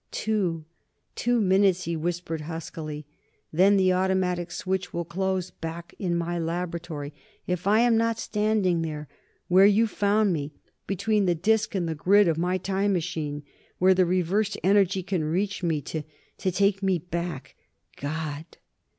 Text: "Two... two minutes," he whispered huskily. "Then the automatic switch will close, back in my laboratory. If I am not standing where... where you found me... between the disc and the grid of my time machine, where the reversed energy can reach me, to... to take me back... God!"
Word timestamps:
"Two... 0.09 0.65
two 1.15 1.39
minutes," 1.39 1.83
he 1.83 1.95
whispered 1.95 2.41
huskily. 2.41 3.05
"Then 3.53 3.77
the 3.77 3.93
automatic 3.93 4.49
switch 4.49 4.91
will 4.91 5.05
close, 5.05 5.51
back 5.51 5.93
in 5.99 6.15
my 6.15 6.39
laboratory. 6.39 7.13
If 7.45 7.67
I 7.67 7.81
am 7.81 7.97
not 7.97 8.17
standing 8.17 8.81
where... 8.81 9.07
where 9.47 9.67
you 9.67 9.85
found 9.85 10.33
me... 10.33 10.53
between 10.87 11.27
the 11.27 11.35
disc 11.35 11.75
and 11.75 11.87
the 11.87 11.93
grid 11.93 12.27
of 12.27 12.39
my 12.39 12.57
time 12.57 12.93
machine, 12.93 13.43
where 13.77 13.93
the 13.93 14.07
reversed 14.07 14.57
energy 14.63 15.03
can 15.03 15.23
reach 15.23 15.61
me, 15.61 15.81
to... 15.81 16.01
to 16.39 16.51
take 16.51 16.81
me 16.81 16.97
back... 16.97 17.53
God!" 17.95 18.57